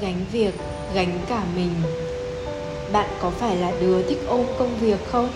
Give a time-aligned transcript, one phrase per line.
[0.00, 0.54] gánh việc,
[0.94, 1.82] gánh cả mình.
[2.92, 5.32] Bạn có phải là đứa thích ôm công việc không?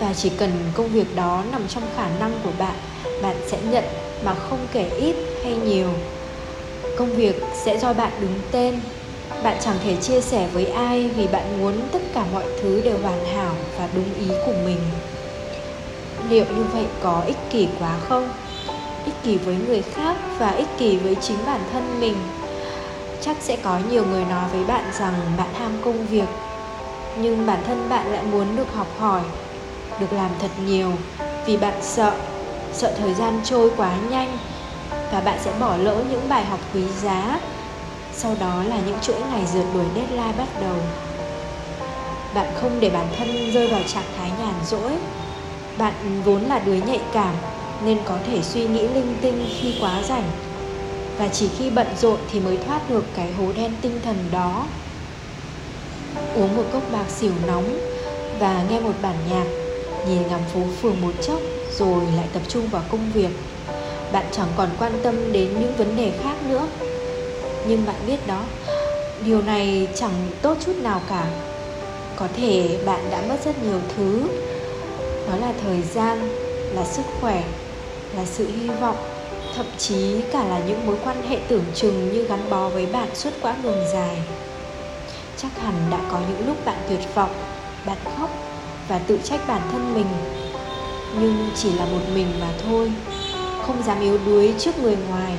[0.00, 2.76] Và chỉ cần công việc đó nằm trong khả năng của bạn
[3.22, 3.84] bạn sẽ nhận
[4.24, 5.90] mà không kể ít hay nhiều.
[6.96, 8.80] Công việc sẽ do bạn đứng tên.
[9.44, 12.98] Bạn chẳng thể chia sẻ với ai vì bạn muốn tất cả mọi thứ đều
[12.98, 14.80] hoàn hảo và đúng ý của mình.
[16.28, 18.30] Liệu như vậy có ích kỷ quá không?
[19.04, 22.16] Ích kỷ với người khác và ích kỷ với chính bản thân mình
[23.24, 26.28] chắc sẽ có nhiều người nói với bạn rằng bạn ham công việc,
[27.18, 29.22] nhưng bản thân bạn lại muốn được học hỏi,
[30.00, 30.92] được làm thật nhiều
[31.46, 32.12] vì bạn sợ
[32.72, 34.38] sợ thời gian trôi quá nhanh
[35.12, 37.40] và bạn sẽ bỏ lỡ những bài học quý giá.
[38.12, 40.76] Sau đó là những chuỗi ngày rượt đuổi deadline bắt đầu.
[42.34, 44.92] Bạn không để bản thân rơi vào trạng thái nhàn rỗi.
[45.78, 47.34] Bạn vốn là đứa nhạy cảm
[47.84, 50.51] nên có thể suy nghĩ linh tinh khi quá rảnh
[51.22, 54.66] và chỉ khi bận rộn thì mới thoát được cái hố đen tinh thần đó.
[56.34, 57.78] Uống một cốc bạc xỉu nóng
[58.38, 59.44] và nghe một bản nhạc,
[60.08, 61.40] nhìn ngắm phố phường một chốc
[61.78, 63.30] rồi lại tập trung vào công việc.
[64.12, 66.66] Bạn chẳng còn quan tâm đến những vấn đề khác nữa.
[67.66, 68.44] Nhưng bạn biết đó,
[69.24, 71.26] điều này chẳng tốt chút nào cả.
[72.16, 74.22] Có thể bạn đã mất rất nhiều thứ.
[75.28, 76.28] Đó là thời gian,
[76.74, 77.42] là sức khỏe,
[78.16, 79.11] là sự hy vọng
[79.56, 83.14] thậm chí cả là những mối quan hệ tưởng chừng như gắn bó với bạn
[83.14, 84.22] suốt quãng đường dài.
[85.36, 87.30] Chắc hẳn đã có những lúc bạn tuyệt vọng,
[87.86, 88.30] bạn khóc
[88.88, 90.06] và tự trách bản thân mình.
[91.20, 92.92] Nhưng chỉ là một mình mà thôi,
[93.62, 95.34] không dám yếu đuối trước người ngoài.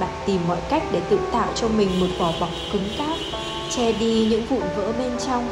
[0.00, 3.16] Bạn tìm mọi cách để tự tạo cho mình một vỏ bọc cứng cáp,
[3.70, 5.48] che đi những vụn vỡ bên trong.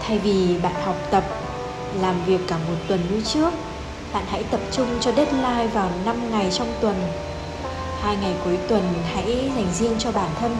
[0.00, 1.24] Thay vì bạn học tập,
[2.00, 3.50] làm việc cả một tuần như trước
[4.12, 6.96] bạn hãy tập trung cho deadline vào 5 ngày trong tuần.
[8.00, 10.56] Hai ngày cuối tuần hãy dành riêng cho bản thân.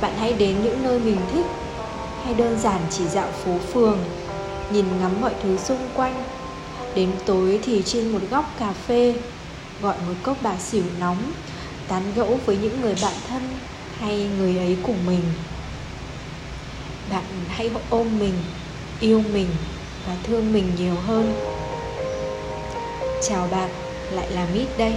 [0.00, 1.46] Bạn hãy đến những nơi mình thích
[2.24, 3.98] hay đơn giản chỉ dạo phố phường,
[4.72, 6.24] nhìn ngắm mọi thứ xung quanh.
[6.94, 9.14] Đến tối thì trên một góc cà phê,
[9.82, 11.32] gọi một cốc bà xỉu nóng,
[11.88, 13.42] tán gẫu với những người bạn thân
[13.98, 15.22] hay người ấy cùng mình.
[17.10, 18.34] Bạn hãy ôm mình,
[19.00, 19.48] yêu mình
[20.06, 21.32] và thương mình nhiều hơn
[23.20, 23.70] chào bạn
[24.10, 24.94] lại là mít đây.